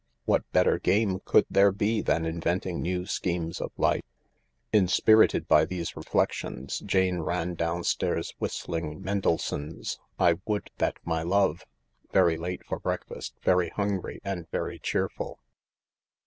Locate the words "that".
10.79-10.97